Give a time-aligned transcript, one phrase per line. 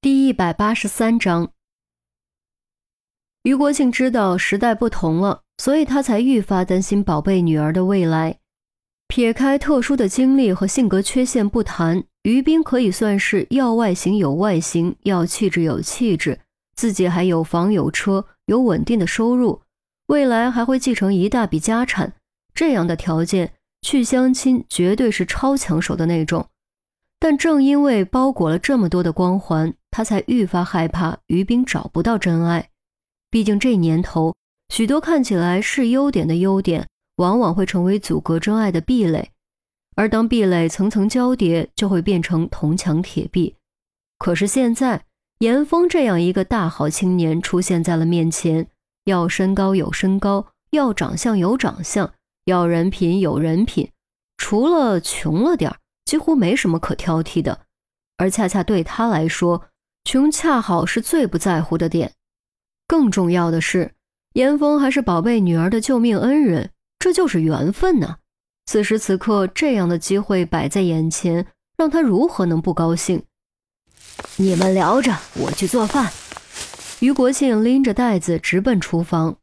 [0.00, 1.50] 第一百八十三章，
[3.42, 8.38] 于国庆知道时代不同了，所以他才愈发担心宝贝女儿的未来。
[9.08, 16.38] 撇开特殊的经历和性格缺陷不谈，于斌可以算是要外形有外形，要气质有气质，
[16.76, 19.62] 自己还有房有车，有稳定的收入，
[20.06, 22.12] 未来还会继承一大笔家产。
[22.54, 26.46] 这样的条件去相亲，绝对是超抢手的那种。
[27.18, 32.70] 但正因为包裹了这么多的光环，他才愈发害怕于斌找不到真爱。
[33.30, 34.34] 毕竟这年头，
[34.68, 39.30] 许多看起来是优点的优点，往往会成为阻隔真爱的壁垒。
[39.96, 43.56] 而当壁垒层层交叠，就会变成铜墙铁壁。
[44.18, 45.04] 可是现在，
[45.38, 48.68] 严峰这样一个大好青年出现在了面前，
[49.04, 52.12] 要身高有身高，要长相有长相，
[52.44, 53.90] 要人品有人品，
[54.36, 55.76] 除了穷了点儿。
[56.04, 57.66] 几乎没什么可挑剔的，
[58.16, 59.66] 而恰恰对他来说，
[60.10, 62.14] 穷恰好是最不在乎的点。
[62.86, 63.92] 更重要的是，
[64.32, 68.16] 严峰还是宝贝女儿的救命恩人，这就是缘分呐。
[68.64, 71.46] 此时此刻，这样的机会摆在眼前，
[71.76, 73.22] 让他如何能不高兴？
[74.36, 76.10] 你们聊着，我去做饭。
[77.00, 79.36] 于国庆拎着袋子直奔厨房，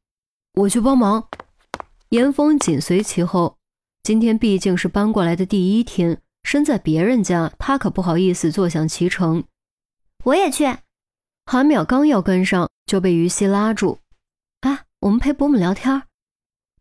[0.55, 1.27] 我去帮忙。
[2.09, 3.57] 严峰紧随其后。
[4.01, 6.19] 今天毕竟是搬过来的第一天。
[6.41, 9.43] 身在别人家，他可不好意思坐享其成。
[10.25, 10.65] 我也去。
[11.45, 13.99] 韩淼刚要跟上，就被于西拉住。
[14.61, 16.01] 啊，我们陪伯母聊天。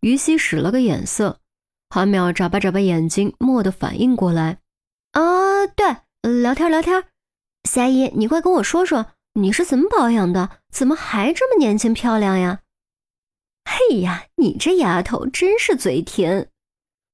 [0.01, 1.41] 于西使了个眼色，
[1.91, 4.59] 韩淼眨巴眨巴眼睛，蓦地反应过来。
[5.13, 7.05] 啊，对，聊天聊天。
[7.69, 10.61] 霞姨，你快跟我说说，你是怎么保养的？
[10.73, 12.61] 怎么还这么年轻漂亮呀？
[13.65, 16.51] 嘿呀，你这丫头真是嘴甜。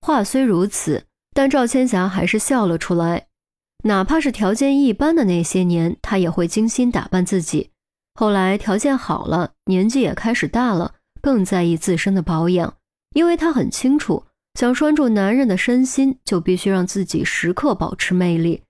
[0.01, 1.07] 话虽如此。
[1.33, 3.29] 但赵千霞还是笑了出来，
[3.85, 7.71] 哪怕是条件一般的那些年，她也会精心打扮自己。
[8.15, 12.75] 后来条件好了，年纪也开始大了，更在意自身的保养，
[13.15, 14.25] 因为她很清楚，
[14.55, 18.63] 想拴住男人的身心，就必须让自己时刻保持魅力。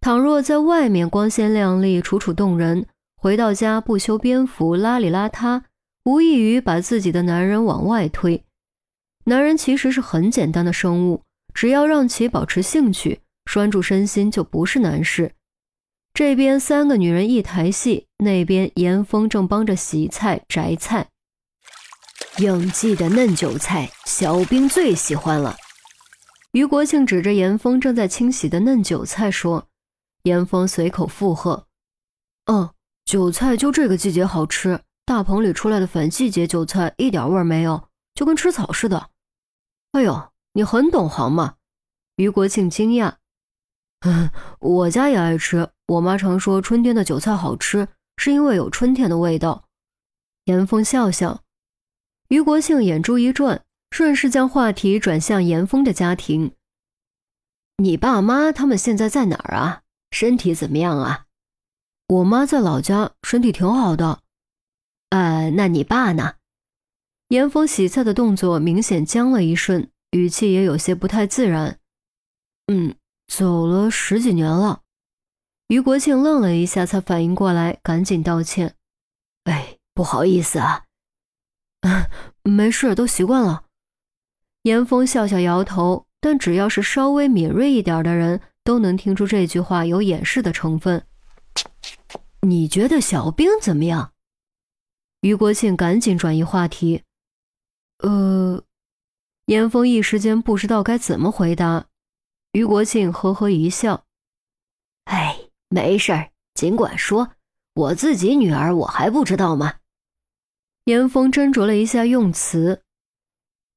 [0.00, 2.86] 倘若在外面光鲜亮丽、楚楚动人，
[3.16, 5.62] 回到家不修边幅、邋里邋遢，
[6.04, 8.44] 无异于把自己的男人往外推。
[9.24, 11.22] 男人其实是很简单的生物。
[11.54, 15.34] 只要让其保持兴趣，拴住身心就不是难事。
[16.12, 21.08] 这边三个女人一台戏，那边严峰正帮着洗菜摘菜。
[22.36, 25.56] 应季的嫩韭菜，小兵最喜欢了。
[26.52, 29.66] 于国庆指着严峰正在清洗的嫩韭菜说
[30.24, 31.66] ：“严峰随口附和，
[32.44, 32.68] 嗯，
[33.06, 39.08] 韭菜就这个季节好吃，大棚里出来的反季节韭菜一点味儿没有，就跟吃草似的。
[39.92, 41.54] 哎呦。”你很懂行嘛？
[42.16, 43.14] 于国庆惊讶。
[44.00, 45.68] 嗯， 我家也爱吃。
[45.86, 49.64] 我妈常说春天的韭菜好吃，是因为有春天的味道。
[50.44, 51.42] 严峰笑笑。
[52.28, 56.52] 于国庆眼珠一转，顺势将话题转向严峰的家庭。
[57.78, 59.82] 你爸妈他们现在在哪儿啊？
[60.10, 61.26] 身体怎么样啊？
[62.08, 64.20] 我妈在老家，身体挺好的。
[65.10, 66.34] 呃，那你爸呢？
[67.28, 69.90] 严峰洗菜的动作明显僵了一瞬。
[70.12, 71.78] 语气也有些不太自然。
[72.66, 72.94] 嗯，
[73.28, 74.82] 走了十几年了。
[75.68, 78.74] 于国庆愣了一下，才反应过来，赶紧道歉
[79.44, 80.86] ：“哎，不好意思啊。
[82.42, 83.64] ”“没事，都习惯了。”
[84.64, 91.06] 严峰笑笑摇头，但只要是稍微敏锐一点的人，都能听出这句话有掩饰的成分。
[92.40, 94.12] 你觉得小兵怎么样？
[95.20, 97.04] 于国庆赶紧转移话题
[98.00, 98.64] ：“呃。”
[99.46, 101.87] 严峰一时间不知道该怎么回答，
[102.52, 104.04] 于国庆呵呵一笑
[105.04, 105.38] ：“哎，
[105.68, 107.32] 没事儿，尽管说，
[107.74, 109.74] 我自己女儿我还不知道吗？”
[110.86, 112.82] 严峰斟酌了一下用词：“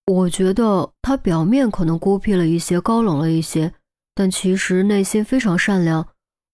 [0.08, 3.74] 我觉得她表面可能孤僻了一些，高冷了一些，
[4.16, 6.08] 但其实内心非常善良，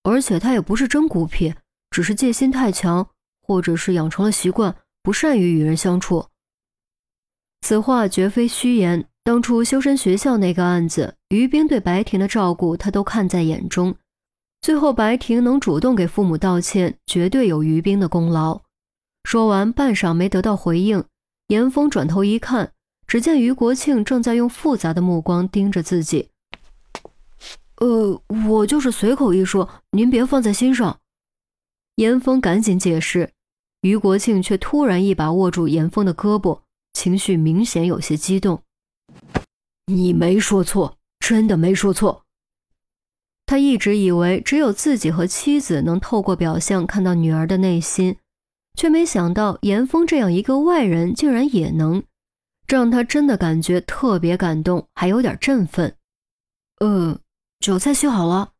[0.03, 1.53] 而且她也不是真孤僻，
[1.91, 3.07] 只是戒心太强，
[3.41, 6.27] 或者是养成了习惯，不善于与人相处。”
[7.61, 9.07] 此话绝非虚言。
[9.27, 13.93] 当初修身学校那个案子，于冰对白婷的照顾，他都看在眼中。
[14.61, 18.61] 最后白婷能主动给父母道歉，绝对有于冰的功劳。
[19.25, 21.03] 说完，半晌没得到回应。
[21.49, 22.71] 严峰转头一看，
[23.05, 26.29] 只见于国庆正在用复杂的目光盯着自己。
[27.81, 30.99] 呃，我就是随口一说，您别放在心上。
[31.97, 33.31] 严峰赶紧解释，
[33.81, 36.61] 于国庆却突然一把握住严峰的胳膊。
[36.93, 38.61] 情绪明显有些激动，
[39.85, 42.23] 你没说错，真的没说错。
[43.45, 48.17] 他一直以为只有自己和妻子能透过表象看到女儿的内心，
[48.73, 52.03] 却没想到严峰这样一个外人竟然也能，
[52.67, 55.95] 这让他真的感觉特别感动，还有点振奋。
[56.81, 57.17] 呃，
[57.61, 58.51] 酒菜续好了。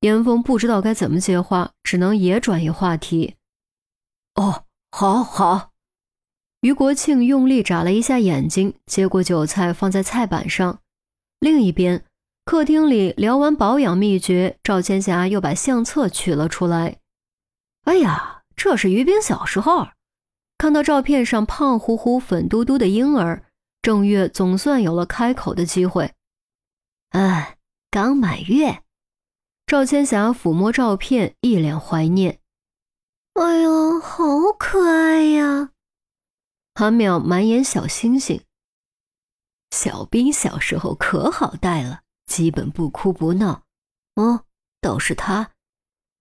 [0.00, 3.34] 严峰不知道该怎么接话，只能也转移话题。
[4.36, 5.73] 哦，好好。
[6.64, 10.80] 于国庆用力眨了一下眼睛，接过韭菜放在菜板上。
[11.38, 12.04] 另一边。
[12.46, 16.98] 客厅里聊完保养秘诀，赵千霞又把相册取了出来。
[17.84, 19.88] 哎呀，这是于冰小时候。
[20.58, 23.44] 看到照片上胖乎乎、粉嘟嘟的婴儿，
[23.82, 26.12] 郑月总算有了开口的机会。
[27.10, 27.56] 哎，
[27.90, 28.82] 刚满月。
[29.66, 32.40] 赵千霞抚摸照片，一脸怀念。
[33.34, 33.68] 哎呀，
[34.02, 34.24] 好
[34.58, 35.70] 可爱呀！
[36.74, 38.42] 韩淼满眼小星星。
[39.70, 42.02] 小兵小时候可好带了。
[42.26, 43.64] 基本不哭不闹，
[44.14, 44.46] 哦，
[44.80, 45.52] 倒是他。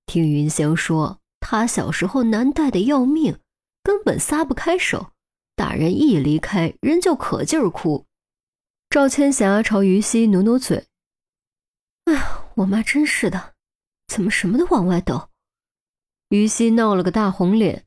[0.05, 3.39] 听云香说，他小时候难带的要命，
[3.81, 5.13] 根本撒不开手，
[5.55, 8.06] 大人一离开，人就可劲儿哭。
[8.89, 10.88] 赵千霞朝于西努努嘴
[12.03, 13.56] ：“哎呀，我妈真是的，
[14.07, 15.29] 怎么什么都往外抖？”
[16.29, 17.85] 于西闹了个大红脸。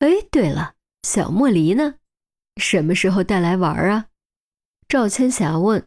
[0.00, 1.94] 哎，对了，小莫离呢？
[2.56, 4.06] 什么时候带来玩啊？
[4.88, 5.86] 赵千霞问。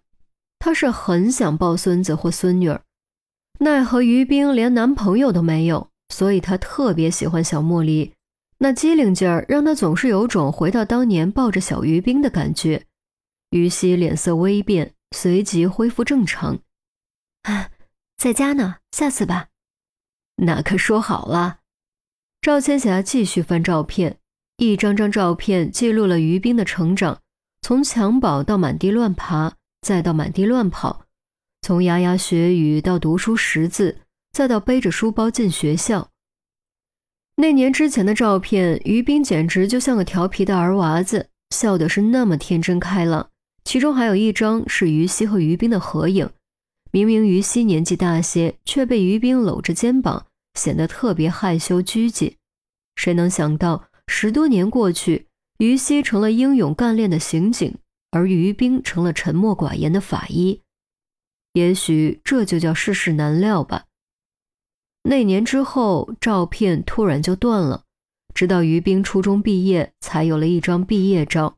[0.59, 2.83] 她是很想抱孙子或孙女儿，
[3.59, 8.13] 奈何于冰连男朋友都没有，所以她特别喜欢小莫离。
[8.59, 12.85] 那机灵劲儿让她总是有种回到当年抱着小于冰的感觉。
[13.49, 16.59] 于西脸色微变，随即恢复正常。
[17.41, 17.69] 啊，
[18.15, 19.49] 在家呢，下次吧。
[20.37, 21.59] 那可说好了。
[22.41, 24.17] 赵千霞继续翻照片，
[24.57, 27.19] 一张张照片记录了于冰的成长，
[27.61, 29.55] 从襁褓到满地乱爬。
[29.83, 31.03] 再到满地乱跑，
[31.61, 33.97] 从牙牙学语到读书识字，
[34.31, 36.09] 再到背着书包进学校。
[37.35, 43.29] 那年之前的照片，于冰简直就像个调皮的儿娃子，笑的是那么天真开朗。
[43.65, 46.29] 其中还有一张是于西和于冰的合影，
[46.93, 50.27] 明明于西年纪大些，却被于冰搂着肩膀，
[50.57, 52.37] 显得特别害羞拘谨。
[52.95, 55.27] 谁能想到，十多年过去，
[55.57, 57.75] 于西成了英勇干练的刑警。
[58.15, 60.61] 而于冰成了沉默寡言的法医，
[61.53, 63.85] 也许这就叫世事难料吧。
[65.01, 67.85] 那年之后，照片突然就断了，
[68.35, 71.57] 直到于冰初中毕业，才有了一张毕业照。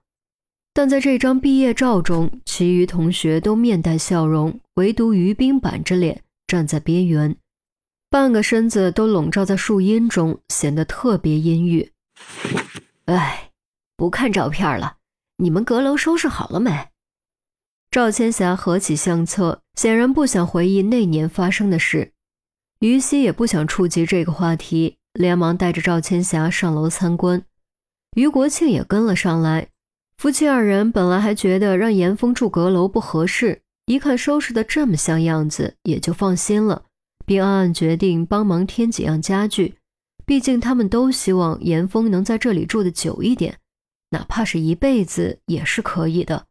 [0.73, 7.35] 但在这张毕业照中，其余同学都面带笑容，唯独于冰板着脸站在边缘，
[8.09, 11.91] 半个身子都笼罩在树荫中，显得特别阴郁。
[13.05, 13.51] 哎，
[13.95, 14.97] 不看照片了。
[15.37, 16.89] 你们阁楼收拾好了没？
[17.91, 22.13] 赵千霞合起相册，显然不想回忆那年发生的事。
[22.79, 27.43] 于西也不想触及这个话题，连忙带着赵千霞上楼参观。
[28.15, 29.69] 于国庆也跟了上来。
[30.17, 36.83] 夫妻二人本来还觉得让严峰住阁楼不合适，一看收拾的这么像样子，也就放心了，
[37.25, 39.75] 并暗暗决定帮忙添几样家具。
[40.25, 43.59] 毕竟他们都希望严峰能在这里住的久一点。
[44.11, 46.47] 哪怕是一辈子也是可以的。